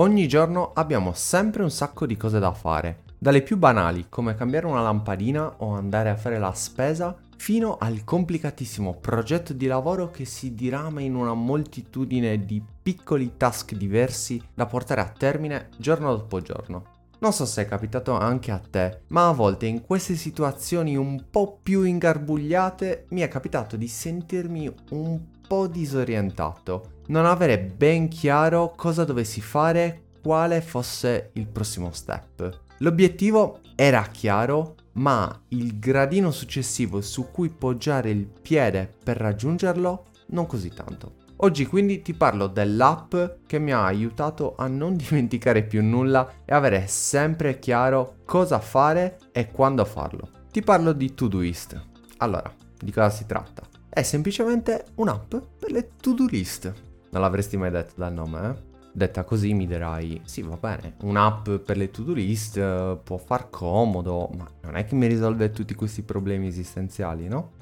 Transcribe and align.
Ogni 0.00 0.28
giorno 0.28 0.70
abbiamo 0.74 1.12
sempre 1.12 1.64
un 1.64 1.72
sacco 1.72 2.06
di 2.06 2.16
cose 2.16 2.38
da 2.38 2.52
fare, 2.52 3.00
dalle 3.18 3.42
più 3.42 3.56
banali 3.56 4.06
come 4.08 4.36
cambiare 4.36 4.66
una 4.66 4.80
lampadina 4.80 5.54
o 5.56 5.74
andare 5.74 6.08
a 6.08 6.16
fare 6.16 6.38
la 6.38 6.52
spesa, 6.52 7.16
fino 7.36 7.78
al 7.78 8.04
complicatissimo 8.04 8.94
progetto 9.00 9.52
di 9.52 9.66
lavoro 9.66 10.12
che 10.12 10.24
si 10.24 10.54
dirama 10.54 11.00
in 11.00 11.16
una 11.16 11.34
moltitudine 11.34 12.44
di 12.44 12.62
piccoli 12.80 13.32
task 13.36 13.74
diversi 13.74 14.40
da 14.54 14.66
portare 14.66 15.00
a 15.00 15.08
termine 15.08 15.70
giorno 15.78 16.14
dopo 16.14 16.40
giorno. 16.40 16.84
Non 17.18 17.32
so 17.32 17.44
se 17.44 17.62
è 17.62 17.66
capitato 17.66 18.16
anche 18.16 18.52
a 18.52 18.60
te, 18.60 19.00
ma 19.08 19.26
a 19.26 19.32
volte 19.32 19.66
in 19.66 19.82
queste 19.82 20.14
situazioni 20.14 20.94
un 20.96 21.24
po' 21.28 21.58
più 21.60 21.82
ingarbugliate 21.82 23.06
mi 23.08 23.22
è 23.22 23.26
capitato 23.26 23.76
di 23.76 23.88
sentirmi 23.88 24.72
un 24.90 25.20
po' 25.44 25.66
disorientato, 25.66 26.97
non 27.08 27.26
avere 27.26 27.58
ben 27.58 28.08
chiaro 28.08 28.72
cosa 28.76 29.04
dovessi 29.04 29.40
fare, 29.40 30.04
quale 30.22 30.60
fosse 30.60 31.30
il 31.34 31.46
prossimo 31.46 31.92
step. 31.92 32.60
L'obiettivo 32.78 33.60
era 33.74 34.02
chiaro, 34.02 34.76
ma 34.92 35.42
il 35.48 35.78
gradino 35.78 36.30
successivo 36.30 37.00
su 37.00 37.30
cui 37.30 37.48
poggiare 37.48 38.10
il 38.10 38.26
piede 38.26 38.92
per 39.02 39.16
raggiungerlo 39.16 40.04
non 40.28 40.46
così 40.46 40.70
tanto. 40.70 41.26
Oggi 41.40 41.66
quindi 41.66 42.02
ti 42.02 42.14
parlo 42.14 42.48
dell'app 42.48 43.14
che 43.46 43.58
mi 43.60 43.72
ha 43.72 43.84
aiutato 43.84 44.54
a 44.56 44.66
non 44.66 44.96
dimenticare 44.98 45.62
più 45.62 45.82
nulla 45.82 46.42
e 46.44 46.52
avere 46.52 46.86
sempre 46.88 47.58
chiaro 47.58 48.16
cosa 48.24 48.58
fare 48.58 49.18
e 49.32 49.50
quando 49.50 49.84
farlo. 49.84 50.28
Ti 50.50 50.62
parlo 50.62 50.92
di 50.92 51.14
Todoist. 51.14 51.80
Allora, 52.18 52.52
di 52.76 52.90
cosa 52.90 53.10
si 53.10 53.24
tratta? 53.26 53.62
È 53.88 54.02
semplicemente 54.02 54.86
un'app 54.96 55.34
per 55.58 55.70
le 55.70 55.90
to-do 56.00 56.26
list. 56.26 56.87
Non 57.10 57.22
l'avresti 57.22 57.56
mai 57.56 57.70
detto 57.70 57.92
dal 57.96 58.12
nome, 58.12 58.48
eh? 58.48 58.66
Detta 58.92 59.24
così 59.24 59.54
mi 59.54 59.66
dirai, 59.66 60.20
sì 60.24 60.42
va 60.42 60.56
bene, 60.56 60.96
un'app 61.02 61.50
per 61.64 61.76
le 61.76 61.90
to-do 61.90 62.12
list 62.12 62.56
uh, 62.56 62.98
può 63.02 63.16
far 63.16 63.48
comodo, 63.48 64.28
ma 64.36 64.48
non 64.62 64.76
è 64.76 64.84
che 64.84 64.94
mi 64.94 65.06
risolve 65.06 65.50
tutti 65.50 65.74
questi 65.74 66.02
problemi 66.02 66.48
esistenziali, 66.48 67.28
no? 67.28 67.52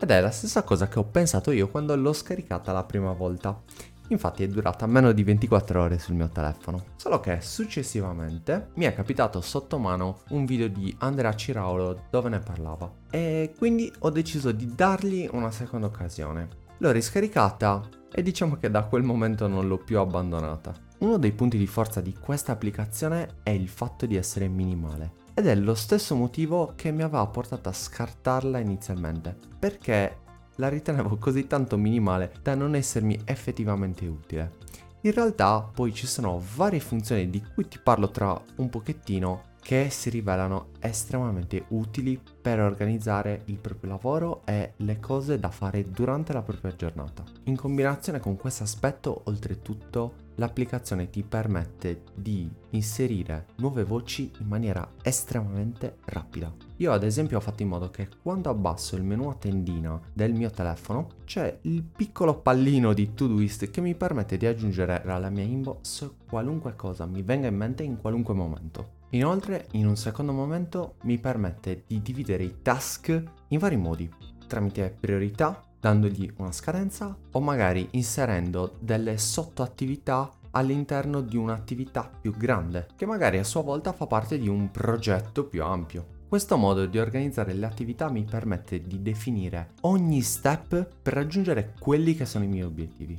Ed 0.00 0.10
è 0.10 0.20
la 0.20 0.30
stessa 0.30 0.62
cosa 0.62 0.88
che 0.88 0.98
ho 0.98 1.04
pensato 1.04 1.50
io 1.50 1.68
quando 1.68 1.94
l'ho 1.94 2.12
scaricata 2.12 2.72
la 2.72 2.84
prima 2.84 3.12
volta. 3.12 3.62
Infatti 4.08 4.42
è 4.42 4.48
durata 4.48 4.86
meno 4.86 5.12
di 5.12 5.22
24 5.22 5.82
ore 5.82 5.98
sul 5.98 6.14
mio 6.14 6.28
telefono. 6.30 6.84
Solo 6.96 7.20
che 7.20 7.40
successivamente 7.40 8.70
mi 8.74 8.86
è 8.86 8.94
capitato 8.94 9.40
sotto 9.40 9.78
mano 9.78 10.22
un 10.30 10.46
video 10.46 10.68
di 10.68 10.92
Andrea 11.00 11.34
Ciraulo 11.34 12.06
dove 12.10 12.30
ne 12.30 12.40
parlava. 12.40 12.90
E 13.10 13.52
quindi 13.56 13.92
ho 14.00 14.10
deciso 14.10 14.50
di 14.50 14.74
dargli 14.74 15.28
una 15.30 15.50
seconda 15.50 15.86
occasione. 15.86 16.48
L'ho 16.82 16.92
riscaricata 16.92 17.86
e 18.10 18.22
diciamo 18.22 18.56
che 18.56 18.70
da 18.70 18.84
quel 18.84 19.02
momento 19.02 19.46
non 19.46 19.68
l'ho 19.68 19.76
più 19.76 19.98
abbandonata. 19.98 20.72
Uno 21.00 21.18
dei 21.18 21.32
punti 21.32 21.58
di 21.58 21.66
forza 21.66 22.00
di 22.00 22.14
questa 22.18 22.52
applicazione 22.52 23.40
è 23.42 23.50
il 23.50 23.68
fatto 23.68 24.06
di 24.06 24.16
essere 24.16 24.48
minimale. 24.48 25.12
Ed 25.34 25.46
è 25.46 25.54
lo 25.56 25.74
stesso 25.74 26.14
motivo 26.14 26.72
che 26.76 26.90
mi 26.90 27.02
aveva 27.02 27.26
portato 27.26 27.68
a 27.68 27.74
scartarla 27.74 28.58
inizialmente, 28.60 29.36
perché 29.58 30.20
la 30.56 30.68
ritenevo 30.70 31.18
così 31.18 31.46
tanto 31.46 31.76
minimale 31.76 32.32
da 32.40 32.54
non 32.54 32.74
essermi 32.74 33.20
effettivamente 33.26 34.06
utile. 34.06 34.56
In 35.02 35.12
realtà 35.12 35.60
poi 35.60 35.92
ci 35.92 36.06
sono 36.06 36.42
varie 36.56 36.80
funzioni 36.80 37.28
di 37.28 37.44
cui 37.54 37.68
ti 37.68 37.78
parlo 37.78 38.08
tra 38.08 38.42
un 38.56 38.70
pochettino 38.70 39.48
che 39.60 39.90
si 39.90 40.10
rivelano 40.10 40.68
estremamente 40.80 41.66
utili 41.68 42.20
per 42.40 42.60
organizzare 42.60 43.42
il 43.46 43.58
proprio 43.58 43.90
lavoro 43.90 44.42
e 44.44 44.72
le 44.76 44.98
cose 44.98 45.38
da 45.38 45.50
fare 45.50 45.90
durante 45.90 46.32
la 46.32 46.42
propria 46.42 46.74
giornata. 46.74 47.22
In 47.44 47.56
combinazione 47.56 48.18
con 48.18 48.36
questo 48.36 48.62
aspetto, 48.62 49.22
oltretutto, 49.24 50.28
l'applicazione 50.36 51.10
ti 51.10 51.22
permette 51.22 52.02
di 52.14 52.50
inserire 52.70 53.46
nuove 53.56 53.84
voci 53.84 54.32
in 54.40 54.46
maniera 54.46 54.88
estremamente 55.02 55.98
rapida. 56.06 56.52
Io 56.76 56.92
ad 56.92 57.04
esempio 57.04 57.36
ho 57.36 57.40
fatto 57.40 57.62
in 57.62 57.68
modo 57.68 57.90
che 57.90 58.08
quando 58.22 58.48
abbasso 58.48 58.96
il 58.96 59.02
menu 59.02 59.28
a 59.28 59.34
tendina 59.34 60.00
del 60.12 60.32
mio 60.32 60.50
telefono 60.50 61.08
c'è 61.24 61.58
il 61.62 61.82
piccolo 61.82 62.40
pallino 62.40 62.94
di 62.94 63.12
Todoist 63.12 63.70
che 63.70 63.82
mi 63.82 63.94
permette 63.94 64.38
di 64.38 64.46
aggiungere 64.46 65.02
alla 65.02 65.28
mia 65.28 65.44
inbox 65.44 66.10
qualunque 66.26 66.74
cosa 66.74 67.04
mi 67.04 67.22
venga 67.22 67.48
in 67.48 67.56
mente 67.56 67.82
in 67.82 67.98
qualunque 67.98 68.32
momento. 68.32 68.98
Inoltre, 69.10 69.66
in 69.72 69.88
un 69.88 69.96
secondo 69.96 70.32
momento, 70.32 70.94
mi 71.02 71.18
permette 71.18 71.82
di 71.86 72.00
dividere 72.00 72.44
i 72.44 72.62
task 72.62 73.22
in 73.48 73.58
vari 73.58 73.76
modi, 73.76 74.08
tramite 74.46 74.96
priorità, 74.98 75.64
dandogli 75.80 76.32
una 76.36 76.52
scadenza 76.52 77.16
o 77.32 77.40
magari 77.40 77.88
inserendo 77.92 78.76
delle 78.78 79.18
sottoattività 79.18 80.30
all'interno 80.52 81.22
di 81.22 81.36
un'attività 81.36 82.08
più 82.20 82.36
grande, 82.36 82.86
che 82.94 83.04
magari 83.04 83.38
a 83.38 83.44
sua 83.44 83.62
volta 83.62 83.92
fa 83.92 84.06
parte 84.06 84.38
di 84.38 84.48
un 84.48 84.70
progetto 84.70 85.44
più 85.44 85.64
ampio. 85.64 86.18
Questo 86.28 86.56
modo 86.56 86.86
di 86.86 86.98
organizzare 86.98 87.52
le 87.52 87.66
attività 87.66 88.08
mi 88.08 88.22
permette 88.22 88.86
di 88.86 89.02
definire 89.02 89.72
ogni 89.80 90.22
step 90.22 90.88
per 91.02 91.14
raggiungere 91.14 91.74
quelli 91.80 92.14
che 92.14 92.26
sono 92.26 92.44
i 92.44 92.48
miei 92.48 92.62
obiettivi. 92.62 93.18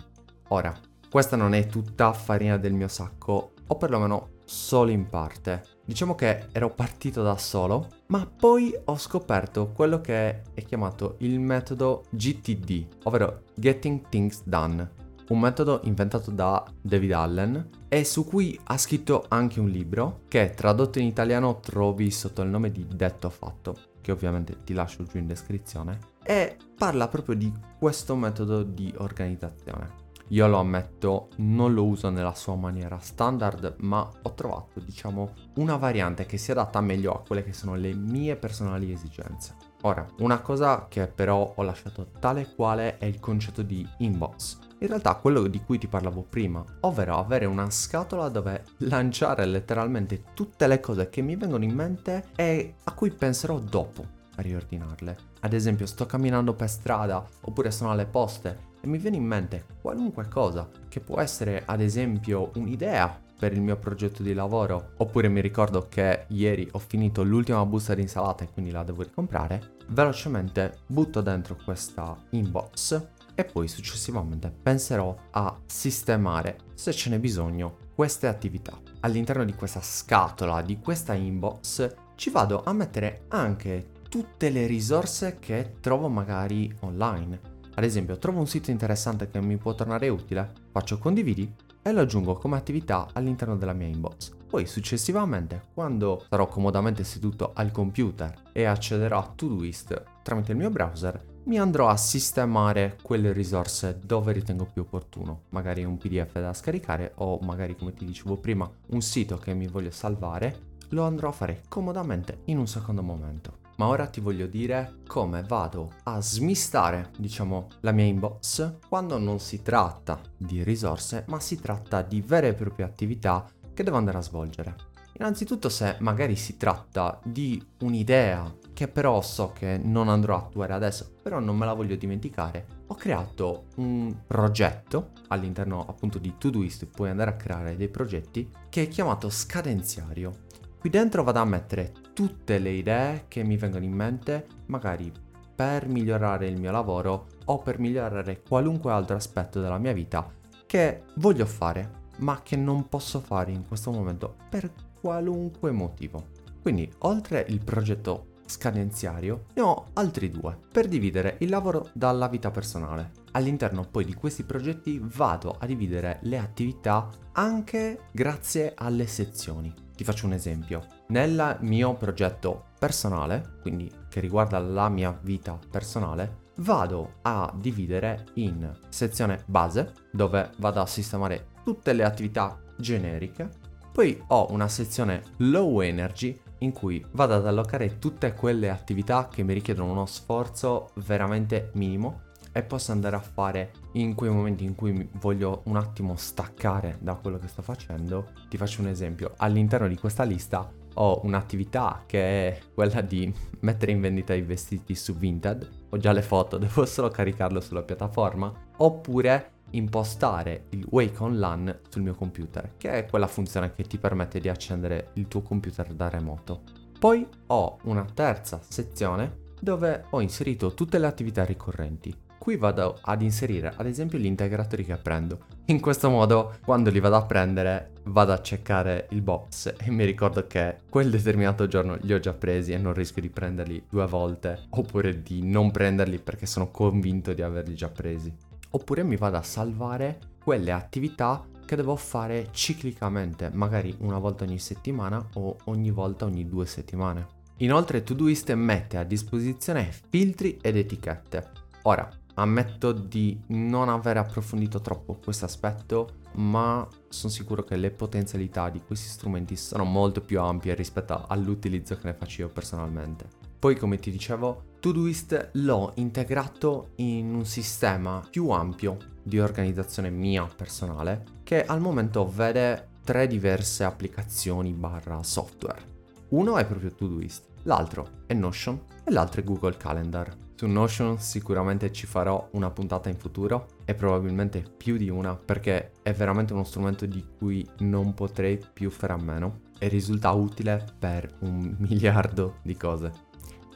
Ora, 0.49 0.73
questa 1.09 1.35
non 1.35 1.53
è 1.53 1.65
tutta 1.67 2.13
farina 2.13 2.55
del 2.55 2.71
mio 2.71 2.87
sacco, 2.87 3.51
o 3.67 3.75
perlomeno 3.75 4.39
solo 4.45 4.91
in 4.91 5.07
parte. 5.07 5.63
Diciamo 5.91 6.15
che 6.15 6.47
ero 6.53 6.69
partito 6.69 7.21
da 7.21 7.37
solo, 7.37 7.89
ma 8.07 8.25
poi 8.25 8.73
ho 8.85 8.97
scoperto 8.97 9.73
quello 9.73 9.99
che 9.99 10.41
è 10.53 10.63
chiamato 10.63 11.15
il 11.17 11.37
metodo 11.37 12.05
GTD, 12.11 12.99
ovvero 13.03 13.41
Getting 13.55 14.07
Things 14.07 14.41
Done, 14.45 14.89
un 15.27 15.39
metodo 15.41 15.81
inventato 15.83 16.31
da 16.31 16.65
David 16.81 17.11
Allen 17.11 17.69
e 17.89 18.05
su 18.05 18.25
cui 18.25 18.57
ha 18.63 18.77
scritto 18.77 19.25
anche 19.27 19.59
un 19.59 19.67
libro 19.67 20.21
che 20.29 20.53
tradotto 20.55 20.97
in 20.97 21.07
italiano 21.07 21.59
trovi 21.59 22.09
sotto 22.09 22.41
il 22.41 22.47
nome 22.47 22.71
di 22.71 22.87
Detto 22.87 23.29
Fatto, 23.29 23.75
che 23.99 24.13
ovviamente 24.13 24.63
ti 24.63 24.71
lascio 24.71 25.03
giù 25.03 25.17
in 25.17 25.27
descrizione, 25.27 25.99
e 26.23 26.55
parla 26.77 27.09
proprio 27.09 27.35
di 27.35 27.51
questo 27.77 28.15
metodo 28.15 28.63
di 28.63 28.93
organizzazione. 28.95 30.00
Io 30.31 30.47
lo 30.47 30.59
ammetto, 30.59 31.27
non 31.39 31.73
lo 31.73 31.83
uso 31.85 32.09
nella 32.09 32.33
sua 32.33 32.55
maniera 32.55 32.99
standard, 32.99 33.75
ma 33.79 34.09
ho 34.21 34.33
trovato, 34.33 34.79
diciamo, 34.79 35.33
una 35.55 35.75
variante 35.75 36.25
che 36.25 36.37
si 36.37 36.51
adatta 36.51 36.79
meglio 36.79 37.11
a 37.11 37.21
quelle 37.21 37.43
che 37.43 37.51
sono 37.51 37.75
le 37.75 37.93
mie 37.93 38.37
personali 38.37 38.93
esigenze. 38.93 39.55
Ora, 39.81 40.07
una 40.19 40.39
cosa 40.39 40.85
che 40.87 41.07
però 41.07 41.51
ho 41.53 41.63
lasciato 41.63 42.11
tale 42.17 42.53
quale 42.55 42.97
è 42.97 43.05
il 43.05 43.19
concetto 43.19 43.61
di 43.61 43.85
inbox. 43.97 44.59
In 44.79 44.87
realtà 44.87 45.15
quello 45.15 45.45
di 45.47 45.59
cui 45.59 45.77
ti 45.77 45.87
parlavo 45.87 46.21
prima, 46.21 46.63
ovvero 46.81 47.17
avere 47.17 47.43
una 47.45 47.69
scatola 47.69 48.29
dove 48.29 48.63
lanciare 48.77 49.45
letteralmente 49.45 50.23
tutte 50.33 50.65
le 50.65 50.79
cose 50.79 51.09
che 51.09 51.21
mi 51.21 51.35
vengono 51.35 51.65
in 51.65 51.75
mente 51.75 52.29
e 52.37 52.75
a 52.85 52.93
cui 52.93 53.11
penserò 53.11 53.59
dopo 53.59 54.19
a 54.35 54.41
riordinarle. 54.41 55.17
Ad 55.41 55.53
esempio 55.53 55.85
sto 55.85 56.05
camminando 56.05 56.53
per 56.53 56.69
strada 56.69 57.25
oppure 57.41 57.71
sono 57.71 57.91
alle 57.91 58.05
poste 58.05 58.69
e 58.81 58.87
mi 58.87 58.97
viene 58.97 59.17
in 59.17 59.25
mente 59.25 59.65
qualunque 59.81 60.27
cosa, 60.27 60.69
che 60.89 60.99
può 60.99 61.19
essere 61.19 61.63
ad 61.65 61.81
esempio 61.81 62.51
un'idea 62.55 63.19
per 63.41 63.53
il 63.53 63.61
mio 63.61 63.77
progetto 63.77 64.21
di 64.21 64.33
lavoro, 64.33 64.91
oppure 64.97 65.27
mi 65.27 65.41
ricordo 65.41 65.87
che 65.89 66.25
ieri 66.27 66.67
ho 66.73 66.77
finito 66.77 67.23
l'ultima 67.23 67.65
busta 67.65 67.95
di 67.95 68.01
insalata 68.01 68.43
e 68.43 68.49
quindi 68.51 68.69
la 68.69 68.83
devo 68.83 69.01
ricomprare, 69.01 69.77
velocemente 69.87 70.81
butto 70.85 71.21
dentro 71.21 71.57
questa 71.63 72.15
inbox 72.29 73.07
e 73.33 73.43
poi 73.43 73.67
successivamente 73.67 74.51
penserò 74.51 75.15
a 75.31 75.57
sistemare, 75.65 76.57
se 76.75 76.93
ce 76.93 77.09
n'è 77.09 77.17
bisogno, 77.17 77.77
queste 77.95 78.27
attività. 78.27 78.79
All'interno 78.99 79.43
di 79.43 79.55
questa 79.55 79.81
scatola, 79.81 80.61
di 80.61 80.79
questa 80.79 81.13
inbox, 81.13 81.95
ci 82.13 82.29
vado 82.29 82.61
a 82.63 82.73
mettere 82.73 83.23
anche 83.29 84.00
tutte 84.11 84.49
le 84.49 84.67
risorse 84.67 85.37
che 85.39 85.75
trovo 85.79 86.09
magari 86.09 86.69
online. 86.81 87.39
Ad 87.75 87.85
esempio, 87.85 88.17
trovo 88.17 88.39
un 88.39 88.45
sito 88.45 88.69
interessante 88.69 89.29
che 89.29 89.39
mi 89.39 89.55
può 89.55 89.73
tornare 89.73 90.09
utile, 90.09 90.51
faccio 90.69 90.97
condividi 90.97 91.49
e 91.81 91.93
lo 91.93 92.01
aggiungo 92.01 92.33
come 92.33 92.57
attività 92.57 93.07
all'interno 93.13 93.55
della 93.55 93.71
mia 93.71 93.87
inbox. 93.87 94.33
Poi 94.49 94.65
successivamente, 94.65 95.67
quando 95.73 96.25
sarò 96.27 96.45
comodamente 96.47 97.05
seduto 97.05 97.51
al 97.55 97.71
computer 97.71 98.49
e 98.51 98.65
accederò 98.65 99.17
a 99.17 99.31
Todoist 99.33 100.03
tramite 100.23 100.51
il 100.51 100.57
mio 100.57 100.69
browser, 100.69 101.17
mi 101.45 101.57
andrò 101.57 101.87
a 101.87 101.95
sistemare 101.95 102.97
quelle 103.01 103.31
risorse 103.31 103.97
dove 104.03 104.33
ritengo 104.33 104.65
più 104.65 104.81
opportuno, 104.81 105.43
magari 105.51 105.85
un 105.85 105.97
PDF 105.97 106.33
da 106.33 106.53
scaricare 106.53 107.13
o 107.15 107.39
magari 107.39 107.77
come 107.77 107.93
ti 107.93 108.03
dicevo 108.03 108.35
prima 108.35 108.69
un 108.87 108.99
sito 108.99 109.37
che 109.37 109.53
mi 109.53 109.67
voglio 109.67 109.91
salvare, 109.91 110.69
lo 110.89 111.03
andrò 111.03 111.29
a 111.29 111.31
fare 111.31 111.61
comodamente 111.69 112.41
in 112.47 112.57
un 112.57 112.67
secondo 112.67 113.01
momento 113.01 113.60
ma 113.81 113.87
ora 113.87 114.05
ti 114.05 114.21
voglio 114.21 114.45
dire 114.45 114.97
come 115.07 115.41
vado 115.41 115.93
a 116.03 116.21
smistare, 116.21 117.09
diciamo, 117.17 117.67
la 117.79 117.91
mia 117.91 118.05
inbox 118.05 118.77
quando 118.87 119.17
non 119.17 119.39
si 119.39 119.63
tratta 119.63 120.21
di 120.37 120.61
risorse, 120.61 121.25
ma 121.29 121.39
si 121.39 121.59
tratta 121.59 122.03
di 122.03 122.21
vere 122.21 122.49
e 122.49 122.53
proprie 122.53 122.85
attività 122.85 123.43
che 123.73 123.81
devo 123.81 123.97
andare 123.97 124.19
a 124.19 124.21
svolgere. 124.21 124.75
Innanzitutto 125.13 125.67
se 125.67 125.95
magari 125.99 126.35
si 126.35 126.57
tratta 126.57 127.19
di 127.23 127.59
un'idea 127.79 128.55
che 128.71 128.87
però 128.87 129.19
so 129.23 129.51
che 129.51 129.79
non 129.83 130.09
andrò 130.09 130.35
a 130.35 130.41
attuare 130.41 130.73
adesso, 130.73 131.13
però 131.19 131.39
non 131.39 131.57
me 131.57 131.65
la 131.65 131.73
voglio 131.73 131.95
dimenticare, 131.95 132.83
ho 132.85 132.93
creato 132.93 133.65
un 133.77 134.15
progetto 134.27 135.09
all'interno 135.29 135.87
appunto 135.87 136.19
di 136.19 136.35
Todoist, 136.37 136.85
puoi 136.85 137.09
andare 137.09 137.31
a 137.31 137.35
creare 137.35 137.75
dei 137.75 137.89
progetti, 137.89 138.47
che 138.69 138.83
è 138.83 138.87
chiamato 138.87 139.31
scadenziario. 139.31 140.49
Qui 140.81 140.89
dentro 140.89 141.23
vado 141.23 141.37
a 141.37 141.45
mettere 141.45 141.93
tutte 142.11 142.57
le 142.57 142.71
idee 142.71 143.25
che 143.27 143.43
mi 143.43 143.55
vengono 143.55 143.85
in 143.85 143.93
mente, 143.93 144.47
magari 144.65 145.11
per 145.53 145.87
migliorare 145.87 146.47
il 146.47 146.59
mio 146.59 146.71
lavoro 146.71 147.27
o 147.45 147.59
per 147.59 147.77
migliorare 147.77 148.41
qualunque 148.41 148.91
altro 148.91 149.15
aspetto 149.15 149.61
della 149.61 149.77
mia 149.77 149.93
vita 149.93 150.27
che 150.65 151.03
voglio 151.17 151.45
fare, 151.45 152.07
ma 152.21 152.41
che 152.41 152.55
non 152.55 152.89
posso 152.89 153.19
fare 153.19 153.51
in 153.51 153.67
questo 153.67 153.91
momento 153.91 154.37
per 154.49 154.71
qualunque 154.99 155.69
motivo. 155.69 156.29
Quindi, 156.63 156.91
oltre 157.01 157.45
il 157.47 157.63
progetto 157.63 158.37
scadenziario, 158.47 159.45
ne 159.53 159.61
ho 159.61 159.85
altri 159.93 160.31
due 160.31 160.57
per 160.71 160.87
dividere 160.87 161.35
il 161.41 161.49
lavoro 161.49 161.89
dalla 161.93 162.27
vita 162.27 162.49
personale. 162.49 163.11
All'interno 163.33 163.83
poi 163.83 164.03
di 164.03 164.15
questi 164.15 164.43
progetti 164.43 164.99
vado 164.99 165.55
a 165.59 165.67
dividere 165.67 166.17
le 166.23 166.39
attività 166.39 167.07
anche 167.33 168.05
grazie 168.11 168.73
alle 168.75 169.05
sezioni. 169.05 169.89
Ti 170.01 170.07
faccio 170.07 170.25
un 170.25 170.33
esempio. 170.33 170.83
Nel 171.09 171.57
mio 171.59 171.93
progetto 171.93 172.69
personale, 172.79 173.57
quindi 173.61 173.87
che 174.09 174.19
riguarda 174.19 174.57
la 174.57 174.89
mia 174.89 175.15
vita 175.21 175.59
personale, 175.69 176.49
vado 176.55 177.17
a 177.21 177.53
dividere 177.55 178.25
in 178.33 178.67
sezione 178.89 179.43
base, 179.45 179.93
dove 180.11 180.49
vado 180.57 180.81
a 180.81 180.87
sistemare 180.87 181.49
tutte 181.63 181.93
le 181.93 182.03
attività 182.03 182.59
generiche. 182.77 183.47
Poi 183.93 184.19
ho 184.29 184.47
una 184.49 184.67
sezione 184.67 185.21
low 185.37 185.81
energy 185.81 186.35
in 186.61 186.71
cui 186.71 187.05
vado 187.11 187.35
ad 187.35 187.45
allocare 187.45 187.99
tutte 187.99 188.33
quelle 188.33 188.71
attività 188.71 189.27
che 189.31 189.43
mi 189.43 189.53
richiedono 189.53 189.91
uno 189.91 190.07
sforzo 190.07 190.93
veramente 190.95 191.69
minimo 191.73 192.21
e 192.51 192.63
posso 192.63 192.91
andare 192.91 193.15
a 193.15 193.21
fare 193.21 193.71
in 193.93 194.13
quei 194.13 194.29
momenti 194.29 194.63
in 194.63 194.75
cui 194.75 195.09
voglio 195.13 195.61
un 195.65 195.77
attimo 195.77 196.15
staccare 196.15 196.97
da 196.99 197.15
quello 197.15 197.37
che 197.37 197.47
sto 197.47 197.61
facendo. 197.61 198.31
Ti 198.49 198.57
faccio 198.57 198.81
un 198.81 198.87
esempio, 198.87 199.33
all'interno 199.37 199.87
di 199.87 199.97
questa 199.97 200.23
lista 200.23 200.69
ho 200.95 201.21
un'attività 201.23 202.03
che 202.05 202.47
è 202.49 202.59
quella 202.73 203.01
di 203.01 203.33
mettere 203.61 203.91
in 203.91 204.01
vendita 204.01 204.33
i 204.33 204.41
vestiti 204.41 204.95
su 204.95 205.15
Vinted, 205.15 205.69
ho 205.89 205.97
già 205.97 206.11
le 206.11 206.21
foto, 206.21 206.57
devo 206.59 206.85
solo 206.85 207.09
caricarlo 207.09 207.59
sulla 207.61 207.83
piattaforma, 207.83 208.51
oppure 208.77 209.59
impostare 209.71 210.65
il 210.69 210.85
Wake 210.89 211.23
on 211.23 211.39
LAN 211.39 211.79
sul 211.87 212.01
mio 212.01 212.15
computer, 212.15 212.73
che 212.77 212.91
è 212.91 213.05
quella 213.05 213.27
funzione 213.27 213.73
che 213.73 213.83
ti 213.83 213.97
permette 213.97 214.39
di 214.39 214.49
accendere 214.49 215.11
il 215.13 215.27
tuo 215.27 215.41
computer 215.41 215.93
da 215.93 216.09
remoto. 216.09 216.63
Poi 216.99 217.25
ho 217.47 217.79
una 217.83 218.05
terza 218.13 218.59
sezione 218.61 219.39
dove 219.59 220.05
ho 220.09 220.21
inserito 220.21 220.73
tutte 220.73 220.97
le 220.97 221.07
attività 221.07 221.45
ricorrenti, 221.45 222.13
Qui 222.41 222.57
vado 222.57 222.97
ad 223.03 223.21
inserire 223.21 223.71
ad 223.77 223.85
esempio 223.85 224.17
gli 224.17 224.25
integratori 224.25 224.83
che 224.83 224.97
prendo. 224.97 225.41
In 225.65 225.79
questo 225.79 226.09
modo 226.09 226.55
quando 226.65 226.89
li 226.89 226.99
vado 226.99 227.15
a 227.15 227.23
prendere 227.23 227.91
vado 228.05 228.31
a 228.31 228.41
cercare 228.41 229.05
il 229.11 229.21
box 229.21 229.75
e 229.77 229.91
mi 229.91 230.05
ricordo 230.05 230.47
che 230.47 230.77
quel 230.89 231.11
determinato 231.11 231.67
giorno 231.67 231.99
li 232.01 232.11
ho 232.11 232.19
già 232.19 232.33
presi 232.33 232.71
e 232.71 232.79
non 232.79 232.95
rischio 232.95 233.21
di 233.21 233.29
prenderli 233.29 233.83
due 233.87 234.07
volte 234.07 234.63
oppure 234.71 235.21
di 235.21 235.43
non 235.43 235.69
prenderli 235.69 236.17
perché 236.17 236.47
sono 236.47 236.71
convinto 236.71 237.33
di 237.33 237.43
averli 237.43 237.75
già 237.75 237.89
presi. 237.89 238.35
Oppure 238.71 239.03
mi 239.03 239.17
vado 239.17 239.37
a 239.37 239.43
salvare 239.43 240.17
quelle 240.43 240.71
attività 240.71 241.45
che 241.63 241.75
devo 241.75 241.95
fare 241.95 242.47
ciclicamente, 242.49 243.51
magari 243.53 243.95
una 243.99 244.17
volta 244.17 244.45
ogni 244.45 244.57
settimana 244.57 245.23
o 245.35 245.57
ogni 245.65 245.91
volta 245.91 246.25
ogni 246.25 246.47
due 246.47 246.65
settimane. 246.65 247.27
Inoltre 247.57 248.01
Todoist 248.01 248.51
mette 248.53 248.97
a 248.97 249.03
disposizione 249.03 249.91
filtri 250.09 250.57
ed 250.59 250.75
etichette. 250.75 251.69
Ora, 251.83 252.07
Ammetto 252.41 252.91
di 252.91 253.39
non 253.49 253.87
aver 253.87 254.17
approfondito 254.17 254.81
troppo 254.81 255.13
questo 255.13 255.45
aspetto, 255.45 256.21
ma 256.37 256.87
sono 257.07 257.31
sicuro 257.31 257.63
che 257.63 257.75
le 257.75 257.91
potenzialità 257.91 258.71
di 258.71 258.81
questi 258.81 259.09
strumenti 259.09 259.55
sono 259.55 259.83
molto 259.83 260.21
più 260.21 260.41
ampie 260.41 260.73
rispetto 260.73 261.23
all'utilizzo 261.27 261.97
che 261.97 262.07
ne 262.07 262.15
faccio 262.15 262.41
io 262.41 262.49
personalmente. 262.49 263.27
Poi, 263.59 263.75
come 263.75 263.97
ti 263.97 264.09
dicevo, 264.09 264.69
Todoist 264.79 265.51
l'ho 265.53 265.91
integrato 265.97 266.93
in 266.95 267.31
un 267.31 267.45
sistema 267.45 268.25
più 268.27 268.49
ampio 268.49 268.97
di 269.21 269.39
organizzazione 269.39 270.09
mia 270.09 270.47
personale, 270.47 271.23
che 271.43 271.63
al 271.63 271.79
momento 271.79 272.27
vede 272.27 272.87
tre 273.03 273.27
diverse 273.27 273.83
applicazioni 273.83 274.71
barra 274.73 275.21
software. 275.21 275.89
Uno 276.29 276.57
è 276.57 276.65
proprio 276.65 276.91
Todoist, 276.91 277.49
l'altro 277.63 278.23
è 278.25 278.33
Notion 278.33 278.79
e 279.03 279.11
l'altro 279.11 279.41
è 279.41 279.43
Google 279.43 279.77
Calendar. 279.77 280.35
Su 280.55 280.67
Notion 280.67 281.17
sicuramente 281.19 281.91
ci 281.91 282.05
farò 282.05 282.47
una 282.51 282.69
puntata 282.69 283.09
in 283.09 283.17
futuro 283.17 283.65
e 283.83 283.95
probabilmente 283.95 284.63
più 284.77 284.95
di 284.95 285.09
una 285.09 285.35
perché 285.35 285.93
è 286.03 286.13
veramente 286.13 286.53
uno 286.53 286.63
strumento 286.63 287.07
di 287.07 287.25
cui 287.37 287.67
non 287.79 288.13
potrei 288.13 288.63
più 288.71 288.91
fare 288.91 289.13
a 289.13 289.17
meno 289.17 289.61
e 289.79 289.87
risulta 289.87 290.29
utile 290.31 290.85
per 290.99 291.37
un 291.39 291.75
miliardo 291.81 292.57
di 292.61 292.77
cose. 292.77 293.11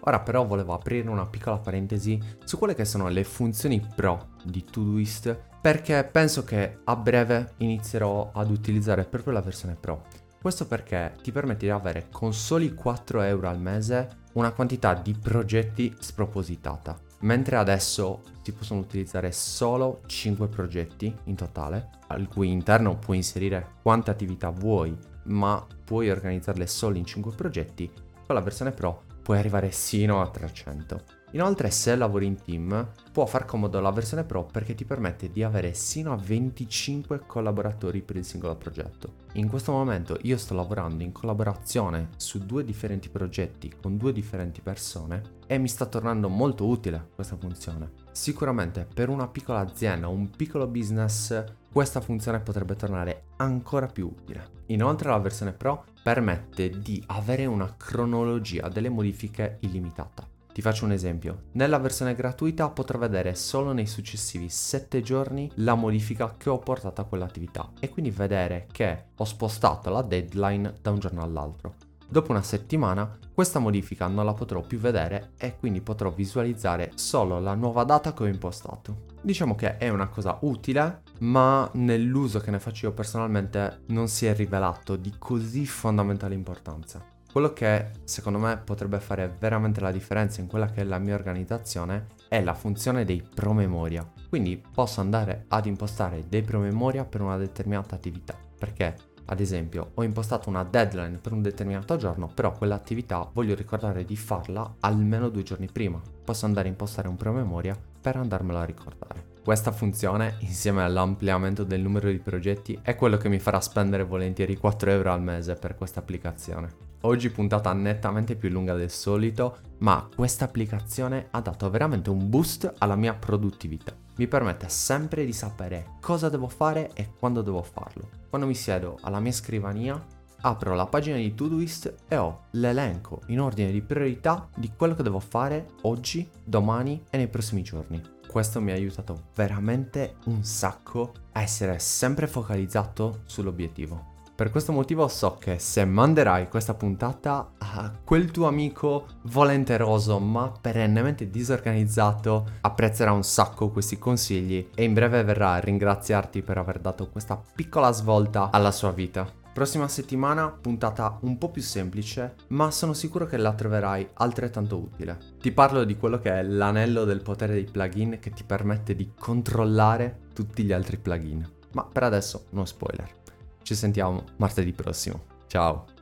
Ora 0.02 0.20
però 0.20 0.46
volevo 0.46 0.74
aprire 0.74 1.10
una 1.10 1.26
piccola 1.26 1.58
parentesi 1.58 2.22
su 2.44 2.60
quelle 2.60 2.76
che 2.76 2.86
sono 2.86 3.08
le 3.08 3.24
funzioni 3.24 3.84
pro 3.96 4.34
di 4.44 4.64
Todoist 4.64 5.36
perché 5.60 6.04
penso 6.04 6.44
che 6.44 6.82
a 6.84 6.96
breve 6.96 7.54
inizierò 7.58 8.30
ad 8.32 8.52
utilizzare 8.52 9.06
proprio 9.06 9.34
la 9.34 9.42
versione 9.42 9.74
pro. 9.74 10.04
Questo 10.46 10.68
perché 10.68 11.16
ti 11.24 11.32
permette 11.32 11.66
di 11.66 11.72
avere 11.72 12.06
con 12.12 12.32
soli 12.32 12.76
4 12.76 13.24
euro 13.24 13.50
al 13.50 13.60
mese 13.60 14.26
una 14.34 14.52
quantità 14.52 14.94
di 14.94 15.16
progetti 15.20 15.92
spropositata, 16.00 16.96
mentre 17.22 17.56
adesso 17.56 18.22
si 18.44 18.52
possono 18.52 18.82
utilizzare 18.82 19.32
solo 19.32 20.02
5 20.06 20.48
progetti 20.48 21.12
in 21.24 21.36
totale, 21.36 21.90
al 22.10 22.28
cui 22.28 22.52
interno 22.52 22.96
puoi 22.96 23.18
inserire 23.18 23.70
quante 23.82 24.12
attività 24.12 24.52
vuoi, 24.52 24.96
ma 25.24 25.66
puoi 25.84 26.12
organizzarle 26.12 26.68
solo 26.68 26.98
in 26.98 27.06
5 27.06 27.34
progetti, 27.34 27.92
con 28.24 28.36
la 28.36 28.42
versione 28.42 28.70
Pro 28.70 29.02
puoi 29.24 29.40
arrivare 29.40 29.72
sino 29.72 30.22
a 30.22 30.30
300. 30.30 31.02
Inoltre 31.36 31.70
se 31.70 31.98
lavori 31.98 32.28
in 32.28 32.42
team 32.42 32.92
può 33.12 33.26
far 33.26 33.44
comodo 33.44 33.82
la 33.82 33.92
versione 33.92 34.24
Pro 34.24 34.46
perché 34.46 34.74
ti 34.74 34.86
permette 34.86 35.30
di 35.30 35.44
avere 35.44 35.74
sino 35.74 36.14
a 36.14 36.16
25 36.16 37.24
collaboratori 37.28 38.02
per 38.02 38.16
il 38.16 38.24
singolo 38.24 38.56
progetto. 38.56 39.24
In 39.34 39.50
questo 39.50 39.74
momento 39.74 40.18
io 40.22 40.38
sto 40.38 40.54
lavorando 40.54 41.04
in 41.04 41.12
collaborazione 41.12 42.12
su 42.16 42.46
due 42.46 42.64
differenti 42.64 43.10
progetti 43.10 43.74
con 43.82 43.98
due 43.98 44.14
differenti 44.14 44.62
persone 44.62 45.40
e 45.46 45.58
mi 45.58 45.68
sta 45.68 45.86
tornando 45.88 46.30
molto 46.30 46.68
utile 46.68 47.10
questa 47.14 47.36
funzione. 47.36 47.92
Sicuramente 48.14 48.88
per 48.92 49.10
una 49.10 49.28
piccola 49.28 49.60
azienda 49.60 50.08
o 50.08 50.12
un 50.12 50.30
piccolo 50.30 50.68
business 50.68 51.44
questa 51.70 52.00
funzione 52.00 52.40
potrebbe 52.40 52.78
tornare 52.78 53.24
ancora 53.36 53.88
più 53.88 54.08
utile. 54.08 54.52
Inoltre 54.68 55.10
la 55.10 55.20
versione 55.20 55.52
Pro 55.52 55.84
permette 56.02 56.70
di 56.70 57.04
avere 57.08 57.46
una 57.46 57.76
cronologia 57.76 58.70
delle 58.70 58.88
modifiche 58.88 59.58
illimitata. 59.60 60.30
Ti 60.56 60.62
faccio 60.62 60.86
un 60.86 60.94
esempio. 60.94 61.48
Nella 61.52 61.80
versione 61.80 62.16
gratuita 62.16 62.70
potrò 62.70 62.98
vedere 62.98 63.36
solo 63.36 63.74
nei 63.74 63.86
successivi 63.86 64.48
7 64.48 65.02
giorni 65.02 65.52
la 65.56 65.76
modifica 65.76 66.36
che 66.38 66.50
ho 66.50 66.60
portato 66.60 67.02
a 67.02 67.04
quell'attività 67.04 67.74
e 67.78 67.90
quindi 67.90 68.10
vedere 68.10 68.66
che 68.72 69.08
ho 69.18 69.26
spostato 69.26 69.90
la 69.90 70.02
deadline 70.02 70.76
da 70.82 70.92
un 70.92 71.00
giorno 71.00 71.24
all'altro. 71.24 71.74
Dopo 72.08 72.32
una 72.32 72.42
settimana 72.42 73.18
questa 73.34 73.60
modifica 73.60 74.08
non 74.08 74.24
la 74.24 74.34
potrò 74.34 74.62
più 74.62 74.80
vedere 74.80 75.32
e 75.38 75.58
quindi 75.58 75.82
potrò 75.82 76.10
visualizzare 76.10 76.94
solo 76.96 77.42
la 77.42 77.54
nuova 77.54 77.84
data 77.84 78.14
che 78.14 78.24
ho 78.24 78.28
impostato. 78.28 79.08
Diciamo 79.20 79.56
che 79.56 79.76
è 79.76 79.90
una 79.90 80.08
cosa 80.08 80.38
utile, 80.44 81.02
ma 81.20 81.70
nell'uso 81.74 82.40
che 82.40 82.52
ne 82.52 82.60
faccio 82.62 82.86
io 82.86 82.94
personalmente 82.94 83.82
non 83.88 84.08
si 84.08 84.26
è 84.26 84.34
rivelato 84.34 84.96
di 84.96 85.16
così 85.20 85.66
fondamentale 85.66 86.34
importanza. 86.34 87.15
Quello 87.36 87.52
che 87.52 87.90
secondo 88.06 88.40
me 88.40 88.56
potrebbe 88.56 88.98
fare 89.02 89.36
veramente 89.38 89.82
la 89.82 89.92
differenza 89.92 90.40
in 90.40 90.48
quella 90.48 90.68
che 90.68 90.80
è 90.80 90.84
la 90.86 91.00
mia 91.00 91.16
organizzazione 91.16 92.08
è 92.30 92.42
la 92.42 92.54
funzione 92.54 93.04
dei 93.04 93.22
promemoria. 93.22 94.10
Quindi 94.30 94.64
posso 94.74 95.02
andare 95.02 95.44
ad 95.50 95.66
impostare 95.66 96.24
dei 96.30 96.44
promemoria 96.44 97.04
per 97.04 97.20
una 97.20 97.36
determinata 97.36 97.94
attività. 97.94 98.38
Perché, 98.58 98.96
ad 99.26 99.42
esempio, 99.42 99.92
ho 99.96 100.04
impostato 100.04 100.48
una 100.48 100.64
deadline 100.64 101.18
per 101.18 101.34
un 101.34 101.42
determinato 101.42 101.98
giorno, 101.98 102.32
però 102.34 102.54
quell'attività 102.54 103.30
voglio 103.34 103.54
ricordare 103.54 104.06
di 104.06 104.16
farla 104.16 104.76
almeno 104.80 105.28
due 105.28 105.44
giorni 105.44 105.70
prima. 105.70 106.02
Posso 106.24 106.46
andare 106.46 106.70
a 106.70 106.72
impostare 106.72 107.10
un 107.10 107.18
promemoria 107.18 107.78
per 108.00 108.16
andarmelo 108.16 108.60
a 108.60 108.64
ricordare. 108.64 109.34
Questa 109.44 109.74
funzione, 109.74 110.38
insieme 110.40 110.84
all'ampliamento 110.84 111.66
del 111.66 111.82
numero 111.82 112.10
di 112.10 112.18
progetti, 112.18 112.80
è 112.82 112.96
quello 112.96 113.18
che 113.18 113.28
mi 113.28 113.40
farà 113.40 113.60
spendere 113.60 114.04
volentieri 114.06 114.56
4 114.56 114.90
euro 114.90 115.12
al 115.12 115.22
mese 115.22 115.56
per 115.56 115.76
questa 115.76 116.00
applicazione. 116.00 116.94
Oggi 117.06 117.30
puntata 117.30 117.72
nettamente 117.72 118.36
più 118.36 118.50
lunga 118.50 118.74
del 118.74 118.90
solito, 118.90 119.60
ma 119.80 120.10
questa 120.16 120.46
applicazione 120.46 121.28
ha 121.30 121.40
dato 121.40 121.70
veramente 121.70 122.10
un 122.10 122.32
boost 122.32 122.74
alla 122.80 122.96
mia 122.96 123.14
produttività. 123.14 123.94
Mi 124.16 124.28
permette 124.28 124.70
sempre 124.70 125.24
di 125.24 125.32
sapere 125.32 125.98
cosa 126.02 126.30
devo 126.30 126.48
fare 126.48 126.90
e 126.96 127.12
quando 127.20 127.44
devo 127.44 127.62
farlo. 127.62 128.10
Quando 128.28 128.48
mi 128.48 128.56
siedo 128.56 128.98
alla 129.02 129.20
mia 129.20 129.32
scrivania, 129.32 130.04
apro 130.42 130.74
la 130.74 130.88
pagina 130.88 131.18
di 131.18 131.36
Todoist 131.36 131.94
e 132.08 132.18
ho 132.18 132.46
l'elenco 132.52 133.22
in 133.28 133.40
ordine 133.40 133.72
di 133.72 133.84
priorità 133.84 134.50
di 134.56 134.72
quello 134.76 134.96
che 134.96 135.04
devo 135.04 135.20
fare 135.20 135.74
oggi, 135.84 136.28
domani 136.44 137.04
e 137.12 137.18
nei 137.18 137.28
prossimi 137.28 137.62
giorni. 137.62 138.02
Questo 138.28 138.60
mi 138.60 138.72
ha 138.72 138.74
aiutato 138.74 139.26
veramente 139.36 140.16
un 140.26 140.44
sacco 140.44 141.14
a 141.34 141.42
essere 141.44 141.78
sempre 141.78 142.26
focalizzato 142.26 143.22
sull'obiettivo. 143.26 144.14
Per 144.36 144.50
questo 144.50 144.74
motivo 144.74 145.08
so 145.08 145.38
che 145.40 145.60
se 145.60 145.86
manderai 145.86 146.50
questa 146.50 146.74
puntata 146.74 147.54
a 147.58 147.94
quel 148.04 148.32
tuo 148.32 148.48
amico 148.48 149.08
volenteroso 149.24 150.20
ma 150.20 150.52
perennemente 150.60 151.30
disorganizzato, 151.30 152.46
apprezzerà 152.60 153.14
un 153.14 153.24
sacco 153.24 153.70
questi 153.70 153.98
consigli 153.98 154.72
e 154.76 154.84
in 154.84 154.94
breve 154.94 155.24
verrà 155.24 155.54
a 155.54 155.60
ringraziarti 155.60 156.42
per 156.42 156.58
aver 156.58 156.80
dato 156.80 157.08
questa 157.10 157.42
piccola 157.56 157.94
svolta 157.94 158.50
alla 158.52 158.72
sua 158.72 158.92
vita. 158.92 159.26
Prossima 159.54 159.88
settimana 159.88 160.50
puntata 160.50 161.18
un 161.22 161.38
po' 161.38 161.50
più 161.50 161.62
semplice, 161.62 162.36
ma 162.50 162.72
sono 162.72 162.92
sicuro 162.92 163.28
che 163.28 163.38
la 163.38 163.54
troverai 163.54 164.10
altrettanto 164.16 164.78
utile. 164.78 165.18
Ti 165.40 165.54
parlo 165.54 165.86
di 165.86 165.96
quello 165.96 166.20
che 166.20 166.32
è 166.32 166.44
l'anello 166.44 167.06
del 167.06 167.22
potere 167.22 167.54
dei 167.54 167.64
plugin 167.64 168.20
che 168.20 168.32
ti 168.32 168.44
permette 168.44 168.98
di 168.98 169.14
controllare 169.18 170.24
tutti 170.34 170.64
gli 170.64 170.74
altri 170.74 170.98
plugin. 170.98 171.50
Ma 171.72 171.86
per 171.86 172.04
adesso 172.04 172.48
no 172.50 172.66
spoiler. 172.66 173.24
Ci 173.66 173.74
sentiamo 173.74 174.24
martedì 174.38 174.72
prossimo. 174.74 175.24
Ciao! 175.48 175.95